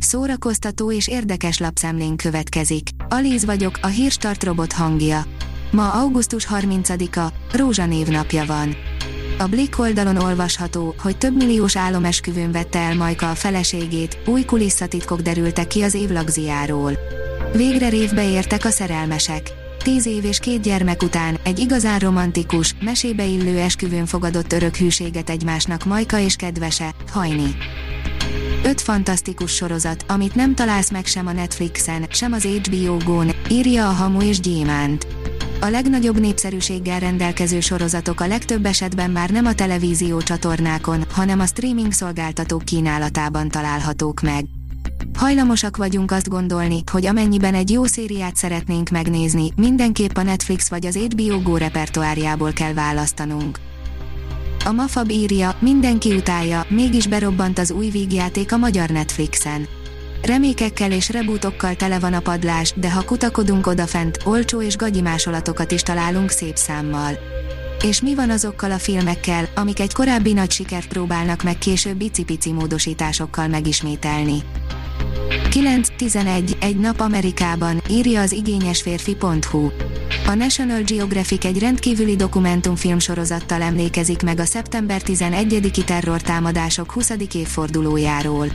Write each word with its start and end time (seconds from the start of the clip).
Szórakoztató 0.00 0.92
és 0.92 1.08
érdekes 1.08 1.58
lapszemlén 1.58 2.16
következik. 2.16 2.88
Alíz 3.08 3.44
vagyok, 3.44 3.78
a 3.82 3.86
hírstart 3.86 4.44
robot 4.44 4.72
hangja. 4.72 5.22
Ma 5.70 5.92
augusztus 5.92 6.46
30-a, 6.50 7.32
Rózsa 7.52 7.86
névnapja 7.86 8.44
van. 8.44 8.76
A 9.38 9.46
Blick 9.46 9.78
oldalon 9.78 10.16
olvasható, 10.16 10.94
hogy 10.98 11.18
több 11.18 11.36
milliós 11.36 11.76
álomesküvőn 11.76 12.52
vette 12.52 12.78
el 12.78 12.94
Majka 12.94 13.30
a 13.30 13.34
feleségét, 13.34 14.18
új 14.26 14.44
kulisszatitkok 14.44 15.20
derültek 15.20 15.66
ki 15.66 15.82
az 15.82 15.94
évlagziáról. 15.94 16.92
Végre 17.52 17.88
révbe 17.88 18.30
értek 18.30 18.64
a 18.64 18.70
szerelmesek. 18.70 19.52
Tíz 19.82 20.06
év 20.06 20.24
és 20.24 20.38
két 20.38 20.62
gyermek 20.62 21.02
után 21.02 21.38
egy 21.44 21.58
igazán 21.58 21.98
romantikus, 21.98 22.74
mesébe 22.80 23.24
illő 23.24 23.58
esküvőn 23.58 24.06
fogadott 24.06 24.52
örök 24.52 24.76
hűséget 24.76 25.30
egymásnak 25.30 25.84
Majka 25.84 26.18
és 26.18 26.34
kedvese, 26.34 26.94
Hajni. 27.10 27.56
Öt 28.64 28.80
fantasztikus 28.80 29.54
sorozat, 29.54 30.04
amit 30.08 30.34
nem 30.34 30.54
találsz 30.54 30.90
meg 30.90 31.06
sem 31.06 31.26
a 31.26 31.32
Netflixen, 31.32 32.06
sem 32.10 32.32
az 32.32 32.42
HBO 32.42 32.96
Go-n, 33.04 33.30
írja 33.48 33.88
a 33.88 33.92
Hamu 33.92 34.22
és 34.22 34.40
Gyémánt. 34.40 35.06
A 35.60 35.66
legnagyobb 35.66 36.20
népszerűséggel 36.20 37.00
rendelkező 37.00 37.60
sorozatok 37.60 38.20
a 38.20 38.26
legtöbb 38.26 38.64
esetben 38.64 39.10
már 39.10 39.30
nem 39.30 39.46
a 39.46 39.54
televízió 39.54 40.20
csatornákon, 40.20 41.04
hanem 41.12 41.40
a 41.40 41.46
streaming 41.46 41.92
szolgáltatók 41.92 42.64
kínálatában 42.64 43.48
találhatók 43.48 44.20
meg. 44.20 44.44
Hajlamosak 45.18 45.76
vagyunk 45.76 46.10
azt 46.10 46.28
gondolni, 46.28 46.82
hogy 46.90 47.06
amennyiben 47.06 47.54
egy 47.54 47.70
jó 47.70 47.84
szériát 47.84 48.36
szeretnénk 48.36 48.88
megnézni, 48.88 49.52
mindenképp 49.56 50.16
a 50.16 50.22
Netflix 50.22 50.68
vagy 50.68 50.86
az 50.86 50.96
HBO 50.96 51.40
Go 51.42 51.56
repertoárjából 51.56 52.52
kell 52.52 52.72
választanunk. 52.72 53.69
A 54.64 54.72
Mafab 54.72 55.10
írja, 55.10 55.56
mindenki 55.58 56.14
utálja, 56.14 56.66
mégis 56.68 57.06
berobbant 57.06 57.58
az 57.58 57.70
új 57.70 57.88
vígjáték 57.88 58.52
a 58.52 58.56
magyar 58.56 58.88
Netflixen. 58.88 59.68
Remékekkel 60.22 60.92
és 60.92 61.10
rebootokkal 61.10 61.74
tele 61.74 61.98
van 61.98 62.12
a 62.12 62.20
padlás, 62.20 62.72
de 62.76 62.90
ha 62.90 63.04
kutakodunk 63.04 63.66
odafent, 63.66 64.18
olcsó 64.24 64.62
és 64.62 64.76
gagyi 64.76 65.00
másolatokat 65.00 65.70
is 65.72 65.82
találunk 65.82 66.30
szép 66.30 66.56
számmal. 66.56 67.18
És 67.82 68.00
mi 68.00 68.14
van 68.14 68.30
azokkal 68.30 68.70
a 68.70 68.78
filmekkel, 68.78 69.48
amik 69.54 69.80
egy 69.80 69.92
korábbi 69.92 70.32
nagy 70.32 70.50
sikert 70.50 70.88
próbálnak 70.88 71.42
meg 71.42 71.58
később 71.58 72.00
icipici 72.00 72.52
módosításokkal 72.52 73.48
megismételni? 73.48 74.42
9-11, 75.50 76.62
egy 76.62 76.76
nap 76.76 77.00
Amerikában, 77.00 77.82
írja 77.88 78.20
az 78.20 78.32
igényesférfi.hu. 78.32 79.68
A 80.26 80.34
National 80.34 80.82
Geographic 80.82 81.44
egy 81.44 81.58
rendkívüli 81.58 82.16
dokumentumfilm 82.16 82.98
sorozattal 82.98 83.62
emlékezik 83.62 84.22
meg 84.22 84.40
a 84.40 84.44
szeptember 84.44 85.02
11-i 85.04 85.84
terrortámadások 85.84 86.92
20. 86.92 87.12
évfordulójáról. 87.34 88.46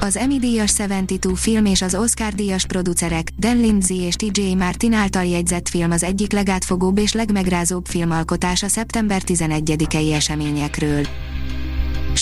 Az 0.00 0.16
Emmy 0.16 0.38
díjas 0.38 0.76
72 0.76 1.34
film 1.34 1.64
és 1.64 1.82
az 1.82 1.94
Oscar 1.94 2.32
díjas 2.32 2.66
producerek, 2.66 3.28
Dan 3.38 3.60
Lindsay 3.60 4.00
és 4.00 4.14
TJ 4.14 4.54
Martin 4.54 4.92
által 4.92 5.24
jegyzett 5.24 5.68
film 5.68 5.90
az 5.90 6.02
egyik 6.02 6.32
legátfogóbb 6.32 6.98
és 6.98 7.12
legmegrázóbb 7.12 7.86
filmalkotás 7.86 8.62
a 8.62 8.68
szeptember 8.68 9.22
11-i 9.26 10.12
eseményekről. 10.12 11.06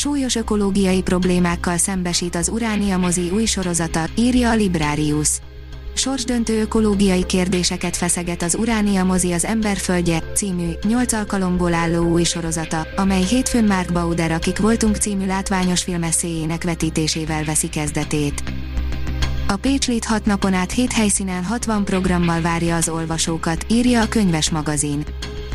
Súlyos 0.03 0.35
ökológiai 0.35 1.03
problémákkal 1.03 1.77
szembesít 1.77 2.35
az 2.35 2.49
Uránia 2.49 2.99
mozi 2.99 3.31
új 3.31 3.45
sorozata, 3.45 4.05
írja 4.15 4.51
a 4.51 4.55
Librarius. 4.55 5.29
Sorsdöntő 5.95 6.61
ökológiai 6.61 7.27
kérdéseket 7.27 7.97
feszeget 7.97 8.43
az 8.43 8.55
Uránia 8.55 9.05
mozi 9.05 9.33
az 9.33 9.45
Emberföldje 9.45 10.23
című, 10.35 10.71
8 10.89 11.13
alkalomból 11.13 11.75
álló 11.75 12.11
új 12.11 12.23
sorozata, 12.23 12.87
amely 12.97 13.23
hétfőn 13.23 13.65
Mark 13.65 13.93
Bauder 13.93 14.33
Akik 14.33 14.59
voltunk 14.59 14.97
című 14.97 15.27
látványos 15.27 15.83
filmeszéjének 15.83 16.65
vetítésével 16.65 17.45
veszi 17.45 17.69
kezdetét. 17.69 18.43
A 19.49 19.57
Pécslit 19.57 20.05
6 20.05 20.25
napon 20.25 20.53
át 20.55 20.73
7 20.73 20.93
helyszínen 20.93 21.45
60 21.45 21.85
programmal 21.85 22.41
várja 22.41 22.77
az 22.77 22.89
olvasókat, 22.89 23.67
írja 23.69 24.01
a 24.01 24.09
könyves 24.09 24.51
magazin. 24.51 25.05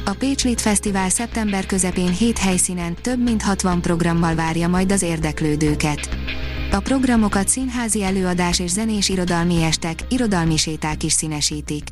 A 0.08 0.14
Pécslit 0.14 0.62
Fesztivál 0.62 1.10
szeptember 1.10 1.66
közepén 1.66 2.12
7 2.12 2.38
helyszínen 2.38 2.96
több 3.02 3.24
mint 3.24 3.42
60 3.42 3.82
programmal 3.82 4.36
várja 4.36 4.68
majd 4.68 4.92
az 4.92 5.02
érdeklődőket. 5.02 6.10
A 6.72 6.80
programokat 6.80 7.48
színházi 7.48 8.04
előadás 8.04 8.60
és 8.60 8.70
zenés 8.70 9.10
irodalmi 9.10 9.64
estek, 9.64 10.00
irodalmi 10.10 10.58
séták 10.58 11.04
is 11.04 11.12
színesítik. 11.12 11.84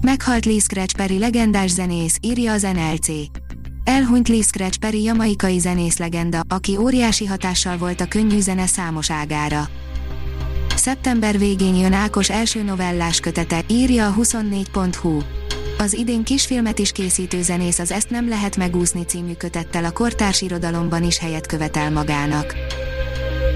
Meghalt 0.00 0.44
Lee 0.44 0.58
Scratch 0.58 0.96
Perry 0.96 1.18
legendás 1.18 1.70
zenész, 1.70 2.18
írja 2.20 2.52
az 2.52 2.62
NLC. 2.62 3.08
Elhunyt 3.84 4.28
Lee 4.28 4.42
Scratch 4.42 4.78
Perry 4.78 5.02
jamaikai 5.02 5.58
zenész 5.58 5.98
legenda, 5.98 6.40
aki 6.48 6.76
óriási 6.76 7.26
hatással 7.26 7.76
volt 7.76 8.00
a 8.00 8.06
könnyű 8.06 8.40
zene 8.40 8.66
számos 8.66 9.10
ágára. 9.10 9.68
Szeptember 10.76 11.38
végén 11.38 11.74
jön 11.74 11.92
Ákos 11.92 12.30
első 12.30 12.62
novellás 12.62 13.20
kötete, 13.20 13.64
írja 13.68 14.06
a 14.06 14.14
24.hu. 14.14 15.39
Az 15.80 15.92
idén 15.92 16.24
kisfilmet 16.24 16.78
is 16.78 16.92
készítő 16.92 17.42
zenész 17.42 17.78
az 17.78 17.92
Ezt 17.92 18.10
nem 18.10 18.28
lehet 18.28 18.56
megúszni 18.56 19.04
című 19.04 19.32
kötettel 19.32 19.84
a 19.84 19.90
kortárs 19.90 20.40
irodalomban 20.40 21.04
is 21.04 21.18
helyet 21.18 21.46
követel 21.46 21.90
magának. 21.90 22.54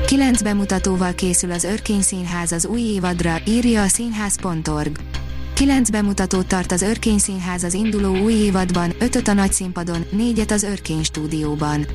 Kilenc 0.06 0.42
bemutatóval 0.42 1.14
készül 1.14 1.52
az 1.52 1.64
Örkény 1.64 2.02
Színház 2.02 2.52
az 2.52 2.66
új 2.66 2.80
évadra, 2.80 3.36
írja 3.46 3.82
a 3.82 3.88
színház.org. 3.88 4.96
Kilenc 5.54 5.90
bemutatót 5.90 6.46
tart 6.46 6.72
az 6.72 6.82
Örkény 6.82 7.18
Színház 7.18 7.62
az 7.62 7.74
induló 7.74 8.16
új 8.16 8.32
évadban, 8.32 8.94
ötöt 8.98 9.28
a 9.28 9.32
nagy 9.32 9.52
színpadon, 9.52 10.04
négyet 10.10 10.50
az 10.50 10.62
Örkény 10.62 11.02
stúdióban. 11.02 11.86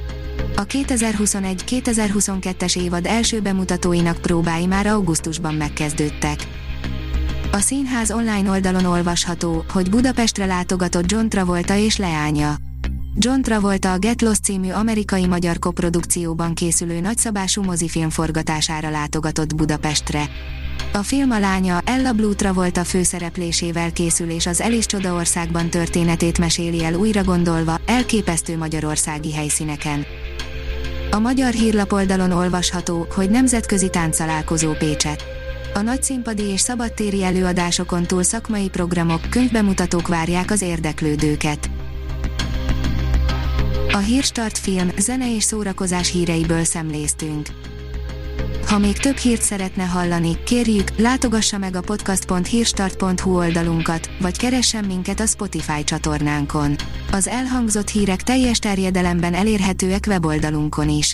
A 0.55 0.65
2021-2022-es 0.65 2.77
évad 2.77 3.05
első 3.05 3.39
bemutatóinak 3.39 4.17
próbái 4.17 4.65
már 4.65 4.87
augusztusban 4.87 5.53
megkezdődtek. 5.53 6.47
A 7.51 7.59
színház 7.59 8.11
online 8.11 8.49
oldalon 8.49 8.85
olvasható, 8.85 9.65
hogy 9.73 9.89
Budapestre 9.89 10.45
látogatott 10.45 11.11
John 11.11 11.27
Travolta 11.27 11.75
és 11.75 11.97
leánya. 11.97 12.55
John 13.15 13.41
Travolta 13.41 13.91
a 13.91 13.97
Get 13.97 14.21
Lost 14.21 14.43
című 14.43 14.71
amerikai-magyar 14.71 15.59
koprodukcióban 15.59 16.53
készülő 16.53 16.99
nagyszabású 16.99 17.63
mozifilm 17.63 18.09
forgatására 18.09 18.89
látogatott 18.89 19.55
Budapestre. 19.55 20.29
A 20.93 20.97
film 20.97 21.31
a 21.31 21.39
lánya 21.39 21.81
Ella 21.85 22.13
Blue 22.13 22.33
Travolta 22.33 22.83
főszereplésével 22.83 23.91
készül 23.91 24.29
és 24.29 24.45
az 24.45 24.61
Elis 24.61 24.85
Csodaországban 24.85 25.69
történetét 25.69 26.37
meséli 26.37 26.83
el 26.83 26.93
újra 26.93 27.23
gondolva, 27.23 27.79
elképesztő 27.85 28.57
magyarországi 28.57 29.33
helyszíneken. 29.33 30.05
A 31.11 31.19
magyar 31.19 31.53
hírlap 31.53 31.91
oldalon 31.91 32.31
olvasható, 32.31 33.07
hogy 33.15 33.29
nemzetközi 33.29 33.89
táncalálkozó 33.89 34.71
Pécset. 34.71 35.38
A 35.73 35.81
nagyszínpadi 35.81 36.43
és 36.43 36.59
szabadtéri 36.59 37.23
előadásokon 37.23 38.03
túl 38.03 38.23
szakmai 38.23 38.69
programok, 38.69 39.21
könyvbemutatók 39.29 40.07
várják 40.07 40.51
az 40.51 40.61
érdeklődőket. 40.61 41.69
A 43.91 43.97
Hírstart 43.97 44.57
film, 44.57 44.91
zene 44.97 45.35
és 45.35 45.43
szórakozás 45.43 46.11
híreiből 46.11 46.63
szemléztünk. 46.63 47.47
Ha 48.67 48.77
még 48.77 48.97
több 48.97 49.15
hírt 49.15 49.41
szeretne 49.41 49.83
hallani, 49.83 50.43
kérjük, 50.43 50.97
látogassa 50.97 51.57
meg 51.57 51.75
a 51.75 51.81
podcast.hírstart.hu 51.81 53.37
oldalunkat, 53.37 54.09
vagy 54.21 54.37
keressen 54.37 54.85
minket 54.85 55.19
a 55.19 55.25
Spotify 55.25 55.83
csatornánkon. 55.83 56.75
Az 57.11 57.27
elhangzott 57.27 57.89
hírek 57.89 58.23
teljes 58.23 58.59
terjedelemben 58.59 59.33
elérhetőek 59.33 60.05
weboldalunkon 60.07 60.89
is. 60.89 61.13